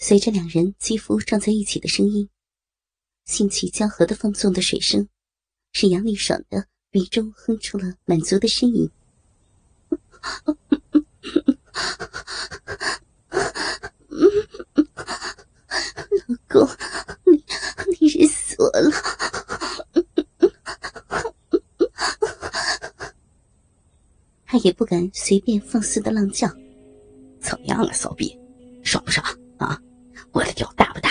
[0.00, 2.28] 随着两人肌肤撞在一起的声音，
[3.24, 5.08] 性气交合的放纵的水声，
[5.72, 8.88] 使杨丽爽的鼻中哼出了满足的呻吟。
[16.28, 16.68] 老公，
[17.26, 17.44] 你
[18.00, 18.92] 你日死了！
[24.46, 26.48] 他也不敢随便放肆的浪叫。
[27.40, 28.38] 怎么样啊，骚逼，
[28.84, 29.26] 爽不爽
[29.58, 29.82] 啊？
[30.32, 31.10] 我的屌大不大？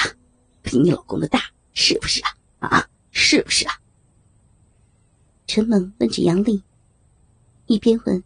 [0.61, 1.41] 比你老公的大
[1.73, 2.29] 是不是啊？
[2.59, 3.79] 啊，是不是啊？
[5.47, 6.61] 陈猛问着杨丽，
[7.67, 8.21] 一边问，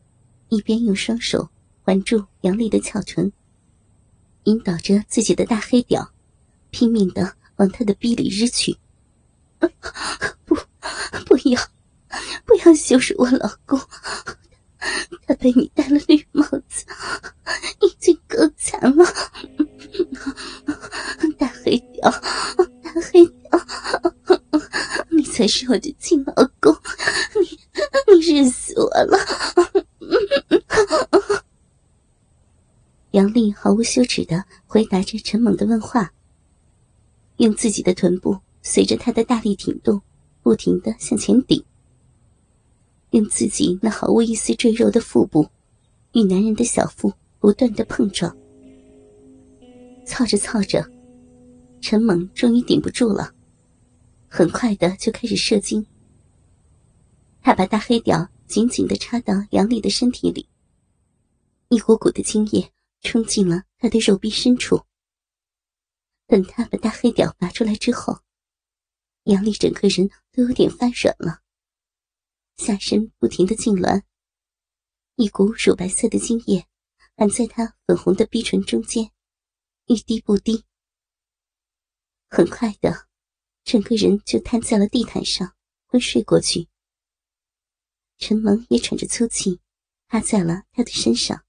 [0.50, 1.50] 一边用双手
[1.84, 3.32] 环住杨丽的翘臀，
[4.46, 6.12] 引导着自己的大黑屌，
[6.72, 8.76] 拼命的往他的逼里日去。
[10.46, 10.56] 不，
[11.28, 11.62] 不要，
[12.44, 13.80] 不要羞辱我老公，
[15.28, 16.86] 他被你戴了绿帽子，
[17.82, 19.06] 已经够惨了。
[21.38, 23.60] 大黑屌，大黑屌，
[25.10, 26.76] 你才是我的亲老公，
[27.40, 29.18] 你你日死我了！
[33.12, 36.14] 杨丽毫无羞耻的回答着陈猛的问话，
[37.38, 40.02] 用自己的臀部随着他的大力挺动，
[40.42, 41.64] 不停的向前顶，
[43.12, 45.48] 用自己那毫无一丝赘肉的腹部
[46.14, 48.36] 与男人的小腹不断的碰撞。
[50.06, 50.86] 操着操着，
[51.80, 53.34] 陈猛终于顶不住了，
[54.28, 55.86] 很快的就开始射精。
[57.42, 60.48] 他把大黑屌紧紧的插到杨丽的身体里，
[61.70, 62.72] 一股股的精液
[63.02, 64.82] 冲进了他的肉壁深处。
[66.28, 68.20] 等他把大黑屌拔出来之后，
[69.26, 71.41] 杨丽整个人都有点发软了，
[72.62, 74.04] 下身不停的痉挛，
[75.16, 76.68] 一股乳白色的精液
[77.18, 79.12] 含在他粉红的逼唇中间。
[79.86, 80.64] 一滴不滴，
[82.30, 83.08] 很快的，
[83.64, 85.56] 整个人就瘫在了地毯上，
[85.88, 86.70] 昏睡过去。
[88.20, 89.60] 陈萌也喘着粗气，
[90.08, 91.44] 趴在了他的身上。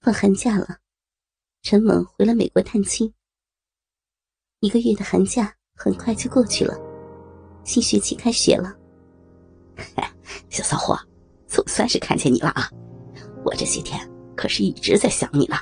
[0.00, 0.80] 放寒假了，
[1.60, 3.12] 陈萌回了美国探亲。
[4.60, 6.74] 一个月的寒假很快就过去了，
[7.62, 8.81] 新学期开学了。
[10.52, 10.98] 小骚货，
[11.46, 12.70] 总算是看见你了啊！
[13.42, 13.98] 我这些天
[14.36, 15.56] 可是一直在想你呢。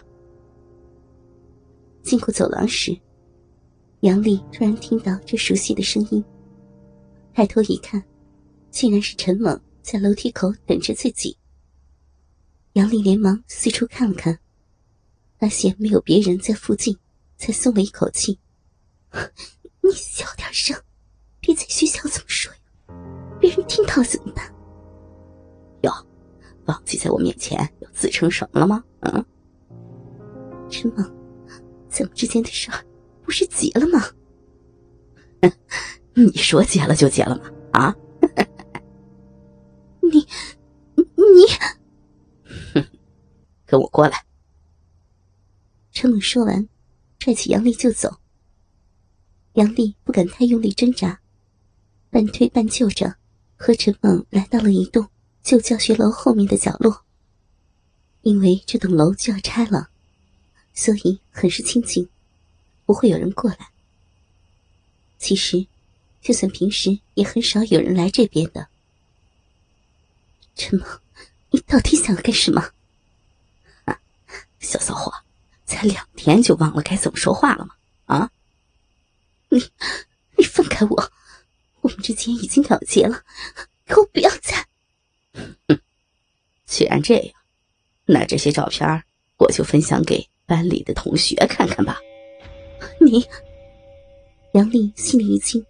[2.03, 2.99] 经过走廊时，
[4.01, 6.25] 杨丽突然听到这熟悉的声音，
[7.33, 8.03] 抬头一看，
[8.73, 11.39] 竟然是陈猛在楼梯口等着自己。
[12.73, 14.37] 杨丽连忙四处看了看，
[15.39, 16.99] 发现没有别人在附近，
[17.37, 18.37] 才松了一口气。
[19.83, 20.77] 你小点声，
[21.39, 22.59] 别在学校这么说呀，
[23.39, 24.53] 别人听到怎么办？
[26.71, 28.85] 忘记在我面前要自称什么了吗？
[29.01, 29.25] 嗯，
[30.71, 31.05] 陈猛。
[31.89, 32.87] 咱们之间的事儿
[33.25, 34.01] 不是结了吗？
[36.15, 37.51] 你说结了就结了吗？
[37.73, 37.97] 啊？
[40.01, 40.21] 你
[40.95, 41.47] 你，
[42.73, 42.87] 哼，
[43.67, 44.25] 跟我过来。
[45.91, 46.69] 陈猛说完，
[47.19, 48.19] 拽起杨丽就走。
[49.55, 51.21] 杨丽不敢太用力挣扎，
[52.09, 53.17] 半推半就着，
[53.57, 55.09] 和陈猛来到了一栋
[55.43, 57.05] 旧教学楼后面的角落。
[58.23, 59.89] 因为这栋楼就要拆了。
[60.73, 62.09] 所以很是清静，
[62.87, 63.71] 不会有人过来。
[65.19, 65.67] 其实，
[66.23, 68.69] 就算平时也很少有人来这边的。
[70.55, 71.01] 陈梦，
[71.51, 72.71] 你到底想要干什么？
[73.85, 74.01] 啊，
[74.61, 75.13] 小骚货，
[75.67, 77.75] 才两天就忘了该怎么说话了吗？
[78.07, 78.31] 啊！
[79.49, 79.59] 你，
[80.37, 81.13] 你放开我！
[81.81, 83.25] 我们之间已经了结了，
[83.89, 84.67] 以后不要再……
[86.71, 87.35] 既然这样，
[88.07, 89.03] 那这些照片
[89.37, 90.25] 我就分享给。
[90.47, 91.97] 班里的同学看看吧。
[93.01, 93.25] 你，
[94.55, 95.65] 杨丽心里一惊，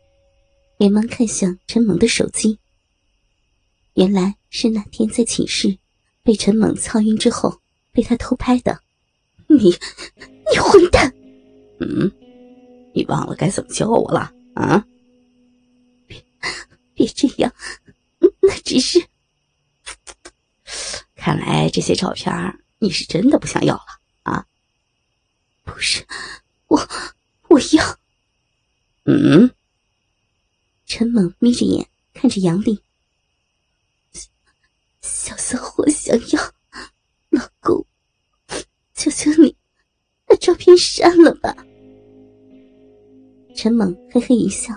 [0.79, 2.58] 连忙看向陈猛的手机。
[3.93, 5.76] 原来是那天在寝室
[6.23, 7.61] 被陈猛操晕之后
[7.93, 8.81] 被他偷拍的。
[9.49, 9.56] 你，
[10.50, 11.12] 你混蛋！
[11.81, 12.11] 嗯，
[12.94, 14.82] 你忘了该怎么叫我了啊？
[16.06, 16.17] 别，
[16.94, 17.53] 别这样，
[18.41, 18.99] 那只是……
[21.20, 22.34] 看来这些照片
[22.78, 23.84] 你是真的不想要了
[24.22, 24.46] 啊。
[25.64, 26.02] 不是，
[26.69, 26.88] 我
[27.49, 27.99] 我要。
[29.05, 29.50] 嗯。
[30.87, 32.81] 陈猛眯着眼看着杨丽，
[35.02, 36.43] 小骚货想要
[37.28, 37.84] 老公，
[38.94, 39.55] 求求你，
[40.25, 41.55] 把照片删了吧。
[43.55, 44.75] 陈猛嘿嘿一笑，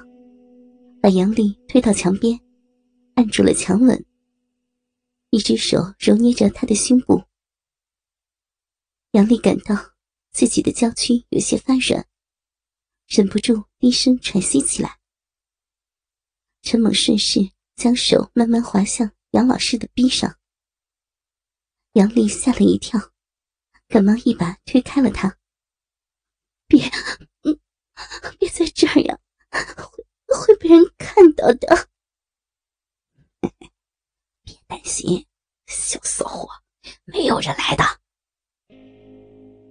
[1.01, 2.37] 把杨丽推到墙边，
[3.15, 4.05] 按住了强吻，
[5.33, 7.23] 一只手揉捏着他的胸部。
[9.13, 9.95] 杨丽感到
[10.31, 12.07] 自己的娇躯有些发软，
[13.07, 14.99] 忍不住低声喘息起来。
[16.61, 17.39] 陈猛顺势
[17.75, 20.37] 将手慢慢滑向杨老师的臂上，
[21.93, 23.11] 杨丽吓了一跳，
[23.87, 25.39] 赶忙一把推开了他。
[26.67, 26.79] 别，
[28.37, 29.19] 别在这儿呀，
[29.49, 30.05] 会
[30.37, 31.89] 会被人看到的。
[34.73, 35.23] 担心，
[35.67, 36.49] 小骚货，
[37.05, 37.83] 没有人来的。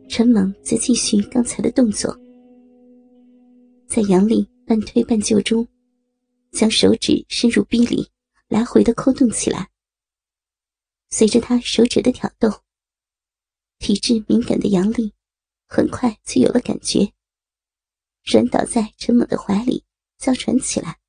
[0.08, 2.16] 陈猛则继续刚才的动作，
[3.88, 5.66] 在杨丽半推半就中，
[6.52, 8.08] 将手指伸入逼里，
[8.46, 9.69] 来回的抠动起来。
[11.10, 12.48] 随着他手指的挑动，
[13.81, 15.12] 体质敏感的杨丽
[15.66, 17.12] 很快就有了感觉，
[18.22, 19.84] 软倒在陈猛的怀里，
[20.16, 21.00] 娇喘起来。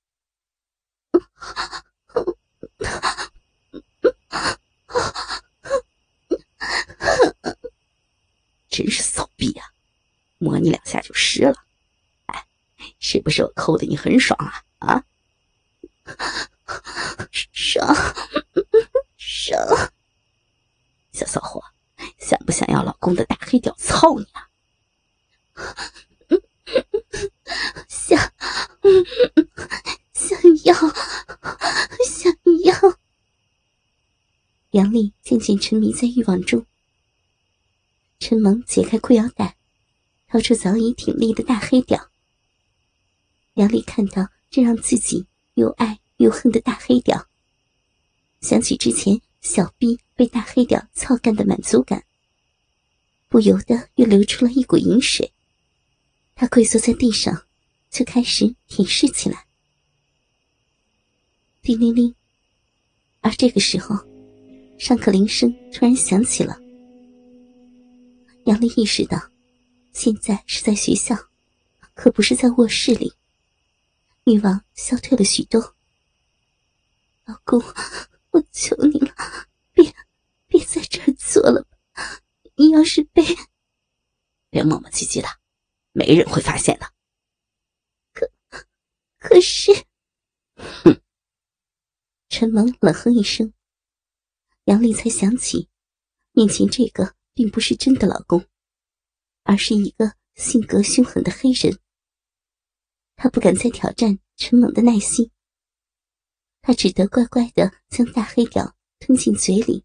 [8.70, 9.68] 真是骚逼啊！
[10.40, 11.66] 摸你两下就湿了，
[12.26, 12.46] 哎，
[13.00, 14.64] 是不是我抠的你很爽啊？
[14.80, 15.06] 啊，
[17.32, 17.96] 爽
[19.16, 19.58] 爽！
[21.14, 21.64] 小骚货，
[22.18, 24.50] 想不想要老公的大黑屌操你啊？
[27.88, 28.20] 想，
[30.14, 30.74] 想要，
[32.04, 32.34] 想
[32.66, 32.74] 要。
[34.74, 36.66] 杨丽渐渐沉迷在欲望中。
[38.20, 39.56] 陈萌解开裤腰带，
[40.28, 42.10] 掏出早已挺立的大黑屌。
[43.54, 47.28] 杨丽看到这让自己又爱又恨的大黑屌，
[48.42, 52.04] 想起之前小臂被大黑屌操干的满足感，
[53.30, 55.32] 不由得又流出了一股淫水。
[56.34, 57.46] 她跪坐在地上，
[57.92, 59.46] 就开始舔舐起来。
[61.62, 62.16] 叮铃铃，
[63.22, 63.96] 而这个时候，
[64.86, 66.60] 上课铃声突然响起了。
[68.44, 69.18] 杨丽意识到，
[69.94, 71.16] 现在是在学校，
[71.94, 73.14] 可不是在卧室里。
[74.26, 75.74] 欲望消退了许多。
[77.24, 77.64] 老公，
[78.32, 79.16] 我求你了，
[79.72, 79.96] 别
[80.48, 82.20] 别在这儿做了吧！
[82.56, 83.24] 你要是被……
[84.50, 85.30] 别磨磨唧唧的，
[85.94, 86.92] 没人会发现的。
[88.12, 88.30] 可
[89.18, 89.72] 可是……
[90.58, 91.00] 哼！
[92.28, 93.54] 陈萌冷哼一声，
[94.66, 95.70] 杨丽才想起，
[96.32, 97.14] 面前这个。
[97.36, 98.46] 并不是真的老公，
[99.42, 101.80] 而是一个性格凶狠的黑人。
[103.16, 105.32] 他不敢再挑战陈猛的耐心，
[106.62, 109.84] 他只得乖乖的将大黑屌吞进嘴里，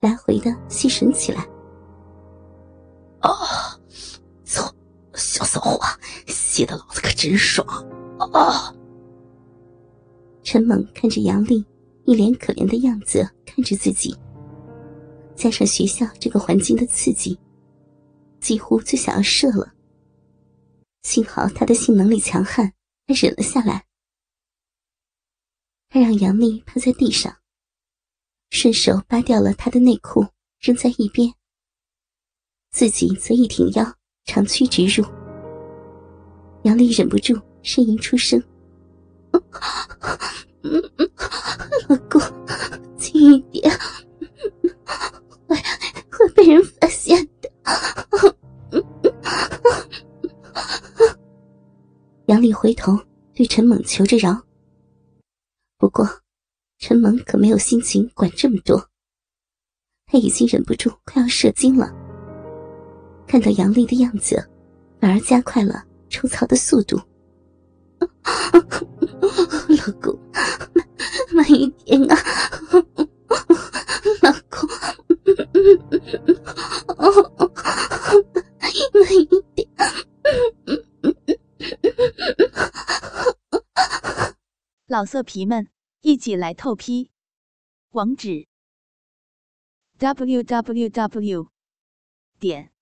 [0.00, 1.46] 来回的吸吮起来。
[3.20, 3.78] 啊，
[4.46, 4.74] 操，
[5.12, 5.78] 小骚货，
[6.26, 7.66] 吸的老子可真爽
[8.32, 8.74] 啊！
[10.42, 11.62] 陈猛看着杨丽
[12.06, 14.16] 一脸可怜的样子，看着自己。
[15.34, 17.38] 加上学校这个环境的刺激，
[18.40, 19.74] 几乎就想要射了。
[21.02, 22.72] 幸好他的性能力强悍，
[23.06, 23.84] 他忍了下来。
[25.88, 27.36] 他让杨丽趴在地上，
[28.50, 30.26] 顺手扒掉了她的内裤，
[30.60, 31.32] 扔在一边。
[32.70, 33.84] 自己则一挺腰，
[34.24, 35.04] 长驱直入。
[36.62, 38.42] 杨丽忍不住呻吟出声
[41.88, 42.20] ：“老公，
[42.98, 43.72] 轻一点。”
[45.46, 45.56] 会
[46.10, 47.48] 会被人发现的。
[52.26, 52.98] 杨丽回头
[53.34, 54.42] 对陈猛求着饶，
[55.78, 56.04] 不过
[56.78, 58.84] 陈猛可没有心情管这么多，
[60.06, 61.94] 他已经忍不住快要射精了。
[63.28, 64.44] 看到杨丽的样子，
[65.00, 67.00] 反而加快了抽槽的速度。
[69.68, 70.18] 老公，
[71.32, 72.16] 慢慢一点啊！
[74.22, 74.68] 老公。
[78.92, 79.68] 慢一点。
[84.86, 85.68] 老色皮们，
[86.00, 87.10] 一起来透批！
[87.90, 88.46] 网址
[89.98, 91.48] ：w w w.
[92.38, 92.72] 点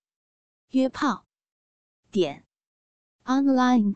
[0.69, 1.25] 约炮
[2.11, 2.45] 点
[3.23, 3.95] online